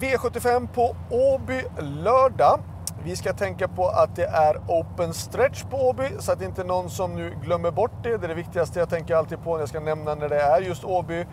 V75 0.00 0.68
på 0.74 0.96
Åby 1.10 1.62
lördag. 1.78 2.60
Vi 3.04 3.16
ska 3.16 3.32
tänka 3.32 3.68
på 3.68 3.88
att 3.88 4.16
det 4.16 4.26
är 4.26 4.56
open 4.68 5.14
stretch 5.14 5.62
på 5.62 5.76
Åby 5.88 6.08
så 6.18 6.32
att 6.32 6.42
inte 6.42 6.64
någon 6.64 6.90
som 6.90 7.14
nu 7.14 7.34
glömmer 7.42 7.70
bort 7.70 8.02
det. 8.02 8.16
Det 8.16 8.26
är 8.26 8.28
det 8.28 8.34
viktigaste 8.34 8.78
jag 8.78 8.88
tänker 8.88 9.16
alltid 9.16 9.42
på 9.42 9.52
när 9.52 9.60
jag 9.60 9.68
ska 9.68 9.80
nämna 9.80 10.14
när 10.14 10.28
det 10.28 10.40
är 10.40 10.60
just 10.60 10.84
Åby. 10.84 11.20
Eh, 11.20 11.26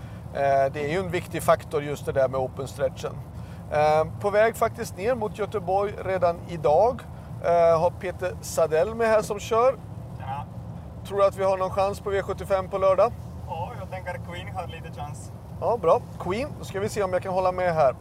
det 0.74 0.86
är 0.86 0.88
ju 0.92 1.00
en 1.00 1.12
viktig 1.12 1.44
faktor 1.44 1.84
just 1.84 2.06
det 2.06 2.12
där 2.12 2.28
med 2.28 2.40
open 2.40 2.68
stretchen. 2.68 3.14
Eh, 3.72 4.06
på 4.22 4.30
väg 4.30 4.56
faktiskt 4.56 4.98
ner 4.98 5.16
mot 5.16 5.40
Göteborg 5.40 5.94
redan 6.06 6.40
idag. 6.48 7.02
Eh, 7.44 7.80
har 7.80 7.90
Peter 8.00 8.36
Sadell 8.42 8.96
med 8.96 9.08
här 9.08 9.22
som 9.22 9.40
kör. 9.40 9.76
Ja, 10.20 10.46
Tror 11.08 11.18
du 11.18 11.26
att 11.26 11.38
vi 11.38 11.44
har 11.44 11.58
någon 11.58 11.72
chans 11.72 12.00
på 12.00 12.12
V75 12.12 12.70
på 12.70 12.78
lördag? 12.78 13.12
ja 13.48 13.72
jag 13.80 13.92
tänker 13.92 14.20
Queen 14.32 14.56
har 14.56 14.68
lite 14.68 15.00
chans. 15.00 15.32
Ja, 15.62 15.78
bra. 15.78 16.02
Queen. 16.20 16.50
Då 16.60 16.66
ska 16.66 16.80
vi 16.80 16.90
se 16.90 17.04
om 17.04 17.14
jag 17.14 17.24
kan 17.24 17.34
hålla 17.34 17.52
med 17.52 17.74
här. 17.74 17.96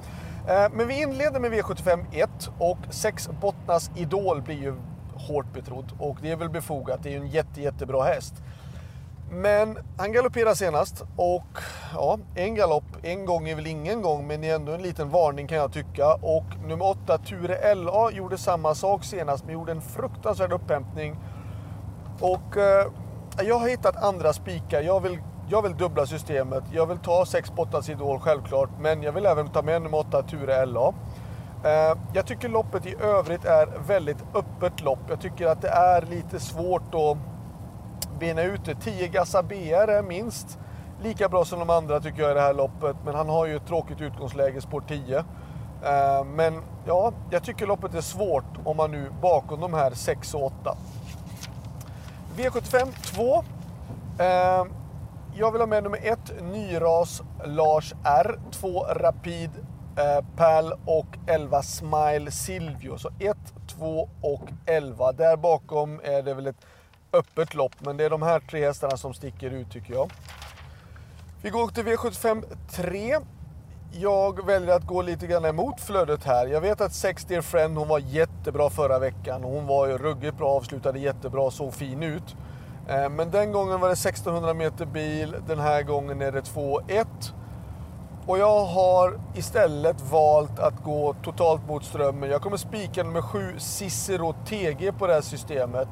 Eh, 0.49 0.67
men 0.73 0.89
vi 0.89 1.03
inleder 1.03 1.41
med 1.41 1.53
V75 1.53 2.05
1 2.13 2.51
och 2.59 2.79
6 2.91 3.29
Bottnas 3.41 3.91
Idol 3.97 4.43
blir 4.43 4.63
ju 4.63 4.75
hårt 5.15 5.53
betrodd 5.53 5.93
och 5.99 6.17
det 6.23 6.31
är 6.31 6.37
väl 6.37 6.51
befogat. 6.51 7.03
Det 7.03 7.09
är 7.09 7.11
ju 7.11 7.19
en 7.19 7.27
jätte, 7.27 7.61
jättebra 7.61 8.03
häst. 8.03 8.35
Men 9.31 9.79
han 9.99 10.13
galopperade 10.13 10.57
senast 10.57 11.05
och 11.17 11.59
ja, 11.95 12.19
en 12.35 12.55
galopp, 12.55 12.85
en 13.03 13.25
gång 13.25 13.49
är 13.49 13.55
väl 13.55 13.67
ingen 13.67 14.03
gång, 14.03 14.27
men 14.27 14.41
det 14.41 14.51
är 14.51 14.55
ändå 14.55 14.73
en 14.73 14.83
liten 14.83 15.11
varning 15.11 15.47
kan 15.47 15.59
jag 15.59 15.73
tycka. 15.73 16.15
Och 16.15 16.45
nummer 16.69 16.87
8, 16.87 17.19
Ture 17.19 17.75
LA, 17.75 18.11
gjorde 18.11 18.39
samma 18.39 18.75
sak 18.75 19.05
senast, 19.05 19.45
men 19.45 19.55
gjorde 19.55 19.73
en 19.73 19.83
fruktansvärd 19.83 20.53
upphämtning. 20.53 21.17
Och 22.21 22.57
eh, 22.57 22.87
jag 23.43 23.59
har 23.59 23.69
hittat 23.69 23.97
andra 23.97 24.33
spikar. 24.33 24.81
Jag 24.83 25.01
vill, 25.01 25.19
jag 25.49 25.63
vill 25.63 25.77
dubbla 25.77 26.07
systemet. 26.07 26.65
Jag 26.73 26.87
vill 26.87 26.99
ta 26.99 27.27
6 27.27 27.53
Bottas 27.55 27.89
Idol 27.89 28.21
självklart, 28.21 28.71
men 28.79 29.03
jag 29.03 29.13
vill 29.13 29.27
även 29.27 29.49
ta 29.49 29.63
med 29.63 29.83
nummer 29.83 29.99
8, 29.99 30.23
Ture 30.23 30.67
LA. 30.67 30.93
Eh, 31.65 31.97
jag 32.13 32.27
tycker 32.27 32.49
loppet 32.49 32.87
i 32.87 32.95
övrigt 33.01 33.45
är 33.45 33.69
väldigt 33.87 34.25
öppet 34.35 34.81
lopp. 34.81 34.99
Jag 35.09 35.21
tycker 35.21 35.47
att 35.47 35.63
det 35.63 35.69
är 35.69 36.03
lite 36.03 36.41
svårt 36.41 36.95
att 36.95 37.19
bena 38.19 38.43
ut 38.43 38.65
det. 38.65 38.75
10 38.75 39.09
Gassa 39.09 39.43
BR 39.43 39.91
är 39.91 40.03
minst 40.03 40.59
lika 41.03 41.29
bra 41.29 41.45
som 41.45 41.59
de 41.59 41.71
andra 41.71 42.01
tycker 42.01 42.23
jag 42.23 42.31
i 42.31 42.35
det 42.35 42.41
här 42.41 42.55
loppet. 42.55 42.97
Men 43.05 43.15
han 43.15 43.29
har 43.29 43.47
ju 43.47 43.57
ett 43.57 43.67
tråkigt 43.67 44.01
utgångsläge, 44.01 44.61
spår 44.61 44.83
10. 44.89 45.19
Eh, 45.19 46.25
men 46.25 46.63
ja, 46.87 47.13
jag 47.31 47.43
tycker 47.43 47.67
loppet 47.67 47.95
är 47.95 48.01
svårt 48.01 48.59
om 48.65 48.77
man 48.77 48.91
nu 48.91 49.11
bakom 49.23 49.61
de 49.61 49.75
här 49.75 49.91
6 49.91 50.35
och 50.35 50.45
8. 50.45 50.77
V75 52.37 52.87
2. 53.15 53.45
Jag 55.37 55.53
vill 55.53 55.61
ha 55.61 55.67
med 55.67 55.83
nummer 55.83 55.99
1, 56.03 56.19
Nyras 56.43 57.23
Lars 57.45 57.95
R. 58.05 58.41
2 58.53 58.85
Rapid 58.85 59.51
eh, 59.97 60.25
Pal 60.37 60.73
och 60.87 61.07
11 61.27 61.63
Smile 61.63 62.31
Silvio. 62.31 62.99
Så 62.99 63.11
1, 63.19 63.37
2 63.67 64.09
och 64.21 64.49
11. 64.67 65.13
Där 65.13 65.37
bakom 65.37 66.01
är 66.05 66.23
det 66.23 66.35
väl 66.35 66.47
ett 66.47 66.67
öppet 67.13 67.55
lopp, 67.55 67.73
men 67.79 67.97
det 67.97 68.05
är 68.05 68.11
de 68.11 68.23
här 68.23 68.41
tre 68.41 68.67
hästarna 68.67 68.97
som 68.97 69.15
sticker 69.15 69.51
ut 69.51 69.71
tycker 69.71 69.95
jag. 69.95 70.13
Vi 71.43 71.51
går 71.51 71.69
till 71.69 71.85
V75 71.85 72.45
3. 72.71 73.19
Jag 73.93 74.47
väljer 74.47 74.77
att 74.77 74.87
gå 74.87 75.03
lite 75.03 75.27
grann 75.27 75.45
emot 75.45 75.81
flödet 75.81 76.25
här. 76.25 76.47
Jag 76.47 76.61
vet 76.61 76.81
att 76.81 76.93
Sex 76.93 77.25
Dear 77.25 77.43
Friend, 77.43 77.79
hon 77.79 77.89
var 77.89 77.99
jättebra 77.99 78.71
förra 78.71 78.99
veckan. 78.99 79.45
Hon 79.45 79.67
var 79.67 79.87
ju 79.87 79.99
ruggigt 79.99 80.37
bra, 80.37 80.49
avslutade 80.49 80.99
jättebra, 80.99 81.51
såg 81.51 81.75
fin 81.75 82.03
ut. 82.03 82.37
Eh, 82.89 83.09
men 83.09 83.31
den 83.31 83.53
gången 83.53 83.81
var 83.81 83.89
det 83.89 83.93
1600 83.93 84.55
meter 84.55 84.87
bil, 84.87 85.37
den 85.47 85.59
här 85.59 85.83
gången 85.83 86.23
är 86.23 86.33
det 86.33 86.41
2.1. 86.41 87.07
Och 88.27 88.39
jag 88.39 88.65
har 88.65 89.21
istället 89.35 90.01
valt 90.11 90.59
att 90.59 90.83
gå 90.85 91.15
totalt 91.23 91.69
mot 91.69 91.85
strömmen. 91.85 92.31
Jag 92.31 92.43
kommer 92.43 92.57
spika 92.57 93.03
nummer 93.03 93.23
7 93.23 93.55
Cicero 93.59 94.35
TG 94.47 94.93
på 94.93 95.07
det 95.07 95.15
här 95.15 95.21
systemet. 95.21 95.89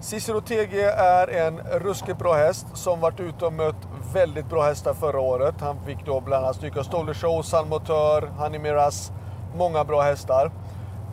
Cicero 0.00 0.40
TG 0.40 0.82
är 0.96 1.28
en 1.28 1.58
ruskigt 1.58 2.18
bra 2.18 2.34
häst 2.34 2.66
som 2.74 3.00
varit 3.00 3.20
ute 3.20 3.46
och 3.46 3.52
mött 3.52 3.88
väldigt 4.12 4.48
bra 4.48 4.62
hästar 4.62 4.94
förra 4.94 5.20
året. 5.20 5.54
Han 5.60 5.76
fick 5.86 6.06
då 6.06 6.20
bland 6.20 6.44
annat 6.44 6.56
stryka 6.56 6.84
Stoller 6.84 7.14
Show, 7.14 7.42
San 7.42 7.68
Motör, 7.68 8.22
Honey 8.22 8.58
Miras, 8.58 9.12
många 9.56 9.84
bra 9.84 10.02
hästar. 10.02 10.52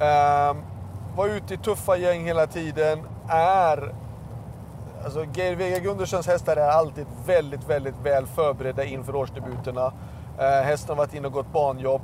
Ehm, 0.01 0.57
var 1.15 1.27
ute 1.27 1.53
i 1.53 1.57
tuffa 1.57 1.97
gäng 1.97 2.25
hela 2.25 2.47
tiden, 2.47 2.99
är 3.29 3.93
Alltså 5.03 5.25
Geir 5.33 5.55
Vega 5.55 5.79
Gundersens 5.79 6.27
hästar 6.27 6.57
är 6.57 6.67
alltid 6.69 7.05
väldigt, 7.25 7.69
väldigt 7.69 7.95
väl 8.03 8.25
förberedda 8.27 8.83
inför 8.83 9.15
årsdebuterna. 9.15 9.93
Eh, 10.39 10.45
hästen 10.45 10.89
har 10.89 10.95
varit 10.95 11.13
inne 11.13 11.27
och 11.27 11.33
gått 11.33 11.53
banjobb. 11.53 12.01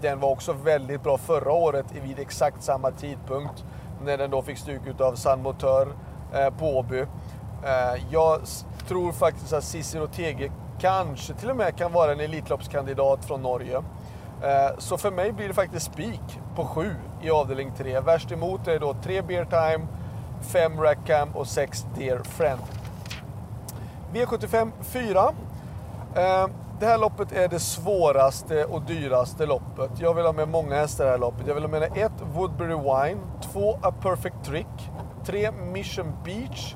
Den 0.00 0.20
var 0.20 0.30
också 0.30 0.52
väldigt 0.52 1.02
bra 1.02 1.18
förra 1.18 1.52
året 1.52 1.86
vid 2.02 2.18
exakt 2.18 2.62
samma 2.62 2.90
tidpunkt 2.90 3.64
när 4.04 4.18
den 4.18 4.30
då 4.30 4.42
fick 4.42 4.58
stryk 4.58 5.00
av 5.00 5.14
San 5.14 5.42
Motör 5.42 5.88
eh, 6.34 6.50
på 6.50 6.78
Åby. 6.78 7.00
Eh, 7.00 8.02
jag 8.10 8.40
tror 8.88 9.12
faktiskt 9.12 9.52
att 9.52 9.64
Cicero 9.64 10.06
Tege 10.06 10.52
kanske 10.80 11.34
till 11.34 11.50
och 11.50 11.56
med 11.56 11.76
kan 11.76 11.92
vara 11.92 12.12
en 12.12 12.20
Elitloppskandidat 12.20 13.24
från 13.24 13.42
Norge. 13.42 13.76
Eh, 14.42 14.78
Så 14.78 14.98
för 14.98 15.10
mig 15.10 15.32
blir 15.32 15.48
det 15.48 15.54
faktiskt 15.54 15.86
spik 15.86 16.40
på 16.56 16.64
7 16.64 16.94
i 17.22 17.30
avdelning 17.30 17.72
3. 17.78 18.00
Värst 18.00 18.32
emot 18.32 18.68
är 18.68 18.78
då 18.78 18.94
3 19.02 19.22
Beer 19.22 19.44
Time, 19.44 19.86
5 20.40 20.80
Rackham 20.80 21.28
och 21.34 21.46
6 21.46 21.86
Dear 21.96 22.22
Friend. 22.22 22.60
V75 24.12 24.72
4. 24.82 25.32
Eh, 26.14 26.46
det 26.80 26.86
här 26.86 26.98
loppet 26.98 27.32
är 27.32 27.48
det 27.48 27.58
svåraste 27.58 28.64
och 28.64 28.82
dyraste 28.82 29.46
loppet. 29.46 29.90
Jag 30.00 30.14
vill 30.14 30.24
ha 30.24 30.32
med 30.32 30.48
många 30.48 30.74
hästar 30.74 31.04
i 31.04 31.06
det 31.06 31.10
här 31.10 31.18
loppet. 31.18 31.46
Jag 31.46 31.54
vill 31.54 31.64
ha 31.64 31.70
med 31.70 31.82
1 31.94 32.12
Woodbury 32.34 32.74
Wine, 32.74 33.20
2 33.52 33.78
A 33.82 33.92
Perfect 34.02 34.44
Trick, 34.44 34.90
3 35.24 35.50
Mission 35.50 36.12
Beach, 36.24 36.74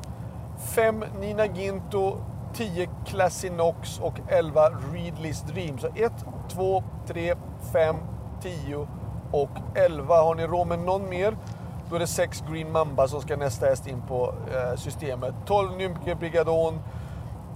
5 0.74 1.04
Nina 1.20 1.46
Ginto, 1.46 2.16
10 2.54 2.88
Classy 3.06 3.48
Knox 3.48 4.00
och 4.00 4.14
11 4.28 4.70
Readley's 4.70 5.46
Dream. 5.46 5.78
Så 5.78 5.86
1, 5.86 6.12
2, 6.48 6.82
3, 7.06 7.34
5, 7.72 7.96
10 8.42 8.88
och 9.32 9.50
11. 9.74 10.22
Har 10.22 10.34
ni 10.34 10.46
råd 10.46 10.66
med 10.66 10.78
någon 10.78 11.08
mer? 11.08 11.36
Då 11.92 11.96
är 11.96 12.00
det 12.00 12.06
sex 12.06 12.42
Green 12.50 12.72
Mamba 12.72 13.08
som 13.08 13.20
ska 13.20 13.36
nästa 13.36 13.66
häst 13.66 13.86
in 13.86 14.02
på 14.08 14.34
eh, 14.54 14.76
systemet. 14.76 15.34
12 15.46 15.76
Nymke 15.76 16.14
Brigadon, 16.14 16.80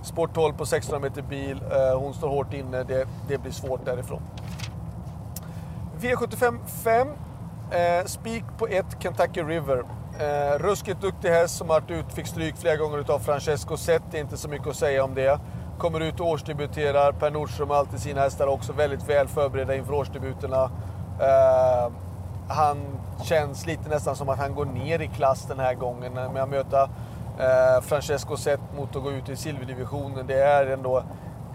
Sport 0.03 0.35
12 0.35 0.53
på 0.53 0.67
600 0.67 1.09
meter 1.09 1.23
bil. 1.23 1.61
Eh, 1.73 1.99
hon 1.99 2.15
står 2.15 2.29
hårt 2.29 2.53
inne, 2.53 2.83
det, 2.83 3.09
det 3.29 3.39
blir 3.39 3.53
svårt 3.53 3.85
därifrån. 3.85 4.23
V75 6.01 6.59
5. 6.85 7.09
Eh, 7.71 8.07
spik 8.07 8.45
på 8.59 8.69
1 8.69 8.87
Kentucky 9.03 9.43
River. 9.43 9.85
Eh, 10.19 10.59
ruskigt 10.59 11.01
duktig 11.01 11.29
häst 11.29 11.57
som 11.57 11.71
har 11.71 11.81
varit 11.81 11.91
ut, 11.91 12.13
fick 12.13 12.27
stryk 12.27 12.57
flera 12.57 12.77
gånger 12.77 12.99
utav 12.99 13.19
Francesco 13.19 13.77
Zet. 13.77 14.03
Det 14.11 14.19
är 14.19 14.23
inte 14.23 14.37
så 14.37 14.49
mycket 14.49 14.69
att 14.69 14.77
säga 14.77 15.05
om 15.05 15.15
det. 15.15 15.41
Kommer 15.79 16.01
ut 16.01 16.21
och 16.21 16.27
årsdebuterar. 16.27 17.13
Per 17.13 17.31
Nordström 17.31 17.71
har 17.71 17.77
alltid 17.77 18.01
sina 18.01 18.21
hästar 18.21 18.47
också 18.47 18.73
väldigt 18.73 19.09
väl 19.09 19.29
förberedda 19.29 19.75
inför 19.75 19.93
årsdebuterna. 19.93 20.71
Eh, 21.21 21.93
han 22.49 22.79
känns 23.25 23.67
lite 23.67 23.89
nästan 23.89 24.17
som 24.17 24.29
att 24.29 24.39
han 24.39 24.55
går 24.55 24.65
ner 24.65 25.03
i 25.03 25.07
klass 25.07 25.47
den 25.49 25.59
här 25.59 25.75
gången. 25.75 26.13
Med 26.13 26.43
att 26.43 26.49
möta 26.49 26.83
eh, 27.39 27.81
Francesco 27.83 28.37
Zet 28.37 28.61
mot 28.77 28.97
att 28.97 29.03
gå 29.03 29.13
ut 29.13 29.29
i 29.29 29.37
silverdivisionen. 29.37 30.27
Det 30.27 30.43
är 30.43 30.67
ändå 30.67 30.99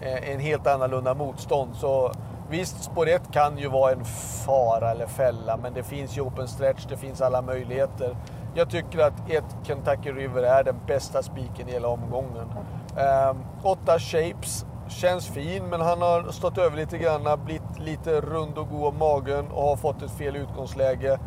eh, 0.00 0.32
en 0.32 0.40
helt 0.40 0.66
annorlunda 0.66 1.14
motstånd. 1.14 1.74
Så 1.74 2.12
visst, 2.50 2.84
spår 2.84 3.08
1 3.08 3.22
kan 3.32 3.58
ju 3.58 3.68
vara 3.68 3.92
en 3.92 4.04
fara 4.46 4.90
eller 4.90 5.06
fälla, 5.06 5.56
men 5.56 5.74
det 5.74 5.82
finns 5.82 6.18
ju 6.18 6.20
open 6.20 6.48
stretch, 6.48 6.86
det 6.88 6.96
finns 6.96 7.20
alla 7.20 7.42
möjligheter. 7.42 8.16
Jag 8.54 8.70
tycker 8.70 8.98
att 8.98 9.30
ett 9.30 9.56
Kentucky 9.64 10.12
River 10.12 10.42
är 10.42 10.64
den 10.64 10.76
bästa 10.86 11.22
spiken 11.22 11.68
i 11.68 11.72
hela 11.72 11.88
omgången. 11.88 12.48
Eh, 12.96 13.36
åtta 13.62 13.98
Shapes 13.98 14.66
känns 14.88 15.26
fin, 15.26 15.64
men 15.70 15.80
han 15.80 16.02
har 16.02 16.30
stått 16.30 16.58
över 16.58 16.76
lite 16.76 16.98
grann, 16.98 17.44
blivit 17.44 17.71
lite 17.82 18.20
rund 18.20 18.58
och 18.58 18.68
god 18.68 18.86
om 18.86 18.98
magen 18.98 19.50
och 19.50 19.62
har 19.62 19.76
fått 19.76 20.02
ett 20.02 20.10
fel 20.10 20.36
utgångsläge 20.36 21.18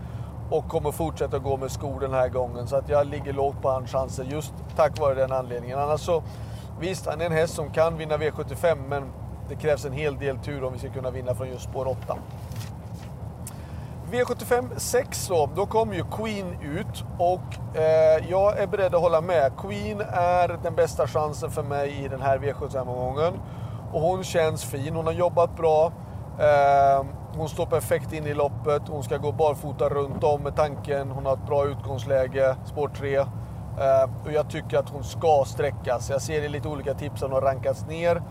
och 0.50 0.68
kommer 0.68 0.92
fortsätta 0.92 1.40
gå 1.40 1.58
med 1.58 1.72
skor 1.72 2.00
den 2.00 2.14
här 2.14 2.30
gången. 2.30 2.68
Så 2.68 2.76
att 2.76 2.90
jag 2.90 3.08
ligger 3.08 3.34
lågt 3.34 3.62
på 3.62 3.70
hans 3.70 3.92
chanser 3.92 4.24
just 4.24 4.54
tack 4.76 5.00
vare 5.00 5.16
den 5.16 5.32
anledningen. 5.32 5.80
Annars 5.80 6.02
så, 6.02 6.24
visst, 6.80 7.06
han 7.06 7.22
är 7.22 7.26
en 7.26 7.32
häst 7.32 7.54
som 7.54 7.70
kan 7.70 7.98
vinna 7.98 8.18
V75, 8.18 8.78
men 8.88 9.04
det 9.50 9.56
krävs 9.56 9.86
en 9.86 9.94
hel 9.94 10.18
del 10.18 10.38
tur 10.38 10.64
om 10.64 10.74
vi 10.74 10.80
ska 10.80 10.90
kunna 10.90 11.12
vinna 11.12 11.36
från 11.36 11.48
just 11.48 11.64
spår 11.64 11.88
8. 11.88 12.18
V75 14.12 14.70
6 14.78 15.28
då, 15.28 15.50
då 15.56 15.66
kommer 15.66 15.96
ju 15.96 16.04
Queen 16.04 16.56
ut 16.62 17.04
och 17.18 17.78
eh, 17.78 18.30
jag 18.30 18.60
är 18.60 18.68
beredd 18.68 18.96
att 18.96 19.02
hålla 19.02 19.22
med. 19.22 19.52
Queen 19.58 20.02
är 20.14 20.60
den 20.64 20.76
bästa 20.76 21.08
chansen 21.08 21.52
för 21.52 21.64
mig 21.64 22.06
i 22.06 22.08
den 22.08 22.22
här 22.22 22.38
V75-omgången. 22.38 23.34
Och 23.94 24.02
hon 24.02 24.24
känns 24.24 24.64
fin, 24.64 24.96
hon 24.96 25.06
har 25.06 25.14
jobbat 25.14 25.58
bra. 25.58 25.92
Ehm, 26.40 27.08
hon 27.38 27.50
står 27.50 27.66
perfekt 27.66 28.14
in 28.14 28.28
i 28.28 28.34
loppet, 28.34 28.82
hon 28.88 29.04
ska 29.04 29.18
gå 29.18 29.32
barfota 29.32 29.90
runt 29.90 30.24
om 30.24 30.42
med 30.42 30.56
tanken. 30.56 31.12
Hon 31.12 31.26
har 31.26 31.34
ett 31.34 31.48
bra 31.48 31.66
utgångsläge, 31.66 32.56
spår 32.66 32.92
3. 32.98 33.16
Ehm, 33.18 34.10
och 34.26 34.32
jag 34.32 34.50
tycker 34.50 34.78
att 34.78 34.90
hon 34.90 35.04
ska 35.04 35.44
sträckas. 35.48 36.10
Jag 36.10 36.22
ser 36.22 36.42
i 36.42 36.50
lite 36.50 36.68
olika 36.68 36.94
tips 36.94 37.16
att 37.16 37.22
hon 37.22 37.32
har 37.32 37.42
rankats 37.42 37.86
ner. 37.88 38.22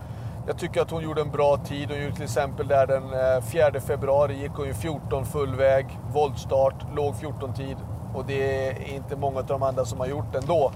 Jag 0.47 0.57
tycker 0.57 0.81
att 0.81 0.91
hon 0.91 1.03
gjorde 1.03 1.21
en 1.21 1.31
bra 1.31 1.57
tid. 1.57 1.89
Hon 1.91 2.01
gjorde 2.01 2.15
till 2.15 2.23
exempel 2.23 2.67
där 2.67 2.87
den 2.87 3.03
eh, 3.03 3.41
4 3.41 3.81
februari 3.81 4.41
gick 4.41 4.51
hon 4.51 4.67
ju 4.67 4.73
14 4.73 5.25
full 5.25 5.55
väg, 5.55 5.99
voltstart, 6.13 6.85
låg 6.95 7.13
14-tid. 7.13 7.77
Och 8.15 8.25
det 8.25 8.67
är 8.67 8.93
inte 8.93 9.15
många 9.15 9.39
av 9.39 9.45
de 9.45 9.63
andra 9.63 9.85
som 9.85 9.99
har 9.99 10.07
gjort 10.07 10.31
det 10.31 10.37
ändå. 10.37 10.71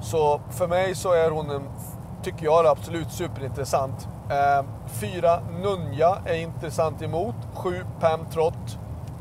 Så 0.00 0.40
för 0.50 0.68
mig 0.68 0.94
så 0.94 1.12
är 1.12 1.30
hon 1.30 1.50
en, 1.50 1.62
tycker 2.22 2.44
jag 2.44 2.66
absolut 2.66 3.12
superintressant. 3.12 4.08
Eh, 4.30 4.64
fyra 4.86 5.40
Nunja 5.62 6.18
är 6.24 6.34
intressant 6.34 7.02
emot. 7.02 7.34
Sju 7.54 7.84
Pam 8.00 8.26
Trott. 8.32 8.78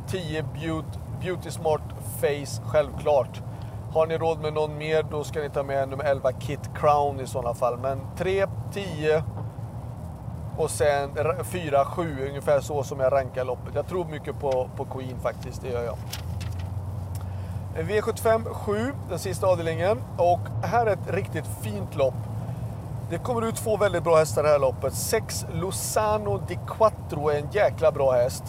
10 0.07 0.43
Beauty, 0.43 0.99
Beauty 1.21 1.51
Smart 1.51 1.81
Face, 2.21 2.61
självklart. 2.65 3.41
Har 3.93 4.07
ni 4.07 4.17
råd 4.17 4.41
med 4.41 4.53
någon 4.53 4.77
mer 4.77 5.03
då 5.11 5.23
ska 5.23 5.39
ni 5.39 5.49
ta 5.49 5.63
med 5.63 5.89
nummer 5.89 6.03
11 6.03 6.31
Kit 6.31 6.69
Crown 6.75 7.19
i 7.19 7.27
sådana 7.27 7.53
fall. 7.53 7.77
Men 7.77 7.99
3, 8.17 8.47
10 8.73 9.23
och 10.57 10.69
sen 10.69 11.09
4, 11.43 11.85
7 11.85 12.27
ungefär 12.29 12.59
så 12.59 12.83
som 12.83 12.99
jag 12.99 13.13
rankar 13.13 13.45
loppet. 13.45 13.75
Jag 13.75 13.87
tror 13.87 14.05
mycket 14.05 14.39
på, 14.39 14.69
på 14.75 14.85
Queen 14.85 15.19
faktiskt, 15.19 15.61
det 15.61 15.69
gör 15.69 15.83
jag. 15.83 15.97
V75 17.83 18.53
7, 18.53 18.93
den 19.09 19.19
sista 19.19 19.47
avdelningen. 19.47 19.97
Och 20.17 20.39
här 20.63 20.85
är 20.85 20.93
ett 20.93 21.13
riktigt 21.13 21.45
fint 21.61 21.95
lopp. 21.95 22.13
Det 23.09 23.17
kommer 23.17 23.47
ut 23.47 23.55
två 23.55 23.77
väldigt 23.77 24.03
bra 24.03 24.17
hästar 24.17 24.41
i 24.41 24.45
det 24.45 24.51
här 24.51 24.59
loppet. 24.59 24.93
6 24.93 25.45
Lozano 25.53 26.37
di 26.47 26.59
Quattro 26.67 27.29
är 27.29 27.39
en 27.39 27.51
jäkla 27.51 27.91
bra 27.91 28.11
häst. 28.11 28.43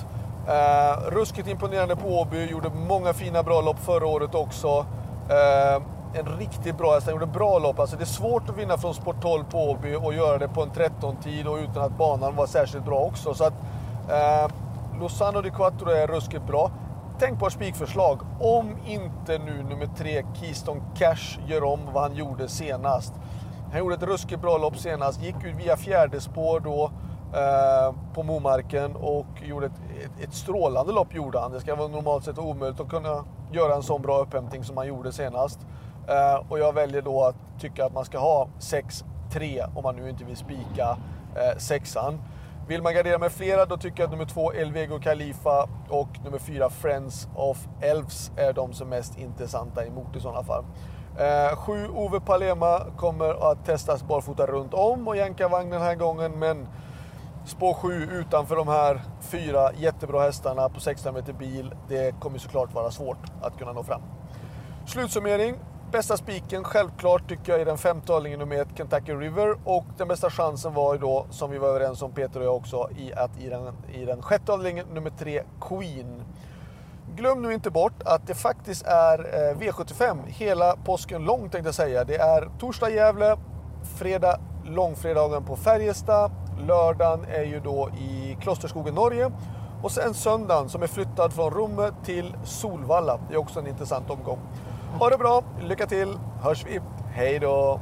Uh, 0.48 1.10
ruskigt 1.10 1.48
imponerande 1.48 1.96
på 1.96 2.08
Åby, 2.08 2.44
gjorde 2.44 2.70
många 2.88 3.12
fina 3.12 3.42
bra 3.42 3.60
lopp 3.60 3.78
förra 3.78 4.06
året 4.06 4.34
också. 4.34 4.78
Uh, 4.78 5.82
en 6.14 6.38
riktigt 6.38 6.78
bra 6.78 6.94
häst, 6.94 7.06
han 7.06 7.14
gjorde 7.14 7.26
bra 7.26 7.58
lopp. 7.58 7.78
Alltså 7.78 7.96
det 7.96 8.02
är 8.02 8.06
svårt 8.06 8.48
att 8.48 8.58
vinna 8.58 8.78
från 8.78 8.94
Sport 8.94 9.22
12 9.22 9.44
på 9.44 9.70
Åby 9.70 9.94
och 9.94 10.14
göra 10.14 10.38
det 10.38 10.48
på 10.48 10.62
en 10.62 10.70
13-tid 10.70 11.46
och 11.46 11.56
utan 11.56 11.82
att 11.82 11.98
banan 11.98 12.36
var 12.36 12.46
särskilt 12.46 12.84
bra 12.84 12.98
också. 12.98 13.34
Så 13.34 13.44
att 13.44 13.54
eh, 14.08 14.50
Lozano 15.00 15.40
di 15.40 15.50
Quattro 15.50 15.90
är 15.90 16.06
ruskigt 16.06 16.46
bra. 16.46 16.70
Tänkbart 17.18 17.52
spikförslag 17.52 18.20
om 18.40 18.76
inte 18.86 19.38
nu 19.38 19.62
nummer 19.62 19.88
tre 19.98 20.24
Keystone 20.40 20.80
Cash 20.96 21.38
gör 21.46 21.64
om 21.64 21.80
vad 21.92 22.02
han 22.02 22.14
gjorde 22.14 22.48
senast. 22.48 23.12
Han 23.70 23.78
gjorde 23.78 23.94
ett 23.94 24.02
ruskigt 24.02 24.40
bra 24.40 24.58
lopp 24.58 24.76
senast, 24.76 25.22
gick 25.22 25.44
ut 25.44 25.56
via 25.56 25.76
fjärde 25.76 26.20
spår 26.20 26.60
då 26.60 26.90
eh, 27.38 27.94
på 28.14 28.22
Momarken 28.22 28.96
och 28.96 29.26
gjorde 29.42 29.66
ett, 29.66 29.72
ett, 30.04 30.24
ett, 30.24 30.34
strålande 30.34 30.92
lopp 30.92 31.14
gjorde 31.14 31.38
han. 31.38 31.52
Det 31.52 31.60
ska 31.60 31.74
vara 31.74 31.88
normalt 31.88 32.24
sett 32.24 32.38
omöjligt 32.38 32.80
att 32.80 32.88
kunna 32.88 33.24
göra 33.52 33.74
en 33.74 33.82
sån 33.82 34.02
bra 34.02 34.18
upphämtning 34.18 34.64
som 34.64 34.76
han 34.76 34.86
gjorde 34.86 35.12
senast. 35.12 35.60
Eh, 36.08 36.50
och 36.50 36.58
jag 36.58 36.72
väljer 36.72 37.02
då 37.02 37.24
att 37.24 37.60
tycka 37.60 37.86
att 37.86 37.92
man 37.92 38.04
ska 38.04 38.18
ha 38.18 38.48
6-3 38.58 39.70
om 39.74 39.82
man 39.82 39.96
nu 39.96 40.10
inte 40.10 40.24
vill 40.24 40.36
spika 40.36 40.96
eh, 41.36 41.58
sexan. 41.58 42.20
Vill 42.68 42.82
man 42.82 42.94
gardera 42.94 43.18
med 43.18 43.32
flera 43.32 43.66
då 43.66 43.76
tycker 43.76 43.98
jag 44.00 44.04
att 44.04 44.10
nummer 44.10 44.24
två 44.24 44.52
Elvego 44.52 44.98
Khalifa 44.98 45.68
och 45.88 46.08
nummer 46.24 46.38
fyra 46.38 46.70
Friends 46.70 47.28
of 47.34 47.68
Elves 47.80 48.32
är 48.36 48.52
de 48.52 48.72
som 48.72 48.92
är 48.92 48.96
mest 48.96 49.18
intressanta 49.18 49.86
emot 49.86 50.16
i 50.16 50.20
sådana 50.20 50.42
fall. 50.44 50.64
Eh, 51.18 51.56
sju 51.56 51.88
Ove 51.88 52.20
Palema 52.20 52.80
kommer 52.96 53.52
att 53.52 53.64
testas 53.66 54.02
barfota 54.02 54.46
runt 54.46 54.74
om 54.74 55.08
och 55.08 55.16
jänka 55.16 55.48
vagn 55.48 55.70
den 55.70 55.82
här 55.82 55.94
gången 55.94 56.38
men 56.38 56.68
spår 57.46 57.74
7 57.74 58.08
utanför 58.12 58.56
de 58.56 58.68
här 58.68 59.00
fyra 59.20 59.72
jättebra 59.76 60.20
hästarna 60.20 60.68
på 60.68 60.80
16 60.80 61.14
meter 61.14 61.32
bil, 61.32 61.74
det 61.88 62.20
kommer 62.20 62.38
såklart 62.38 62.74
vara 62.74 62.90
svårt 62.90 63.18
att 63.42 63.58
kunna 63.58 63.72
nå 63.72 63.82
fram. 63.82 64.00
Slutsummering. 64.86 65.54
Bästa 65.92 66.16
spiken 66.16 66.64
självklart 66.64 67.28
tycker 67.28 67.52
jag 67.52 67.60
är 67.60 67.64
den 67.64 67.78
femte 67.78 68.12
avdelningen, 68.12 68.38
nummer 68.38 68.56
ett 68.56 68.76
Kentucky 68.76 69.12
River 69.12 69.56
och 69.64 69.84
den 69.96 70.08
bästa 70.08 70.30
chansen 70.30 70.74
var 70.74 70.94
ju 70.94 71.00
då, 71.00 71.26
som 71.30 71.50
vi 71.50 71.58
var 71.58 71.68
överens 71.68 72.02
om 72.02 72.12
Peter 72.12 72.40
och 72.40 72.46
jag 72.46 72.56
också, 72.56 72.90
i 72.98 73.12
att 73.12 73.40
i 73.40 73.48
den, 73.48 73.74
i 73.92 74.04
den 74.04 74.22
sjätte 74.22 74.52
avdelningen, 74.52 74.86
nummer 74.94 75.10
tre 75.10 75.42
Queen. 75.60 76.22
Glöm 77.18 77.42
nu 77.42 77.54
inte 77.54 77.70
bort 77.70 78.02
att 78.04 78.26
det 78.26 78.34
faktiskt 78.34 78.86
är 78.86 79.18
eh, 79.18 79.56
V75 79.56 80.18
hela 80.26 80.76
påsken 80.76 81.24
lång 81.24 81.40
tänkte 81.40 81.68
jag 81.68 81.74
säga. 81.74 82.04
Det 82.04 82.16
är 82.16 82.48
torsdag 82.58 82.90
Gävle, 82.90 83.36
fredag 83.98 84.40
långfredagen 84.64 85.44
på 85.44 85.56
Färjestad, 85.56 86.30
lördagen 86.66 87.24
är 87.24 87.42
ju 87.42 87.60
då 87.60 87.90
i 88.00 88.36
Klosterskogen 88.40 88.94
Norge 88.94 89.30
och 89.82 89.90
sen 89.90 90.14
söndagen 90.14 90.68
som 90.68 90.82
är 90.82 90.86
flyttad 90.86 91.32
från 91.32 91.50
Romme 91.50 91.90
till 92.04 92.36
Solvalla. 92.44 93.18
Det 93.28 93.34
är 93.34 93.38
också 93.38 93.60
en 93.60 93.66
intressant 93.66 94.10
omgång. 94.10 94.38
Ha 94.98 95.10
det 95.10 95.18
bra, 95.18 95.44
lycka 95.62 95.86
till, 95.86 96.18
hörs 96.42 96.66
vi. 96.66 96.80
Hej 97.14 97.38
då! 97.38 97.80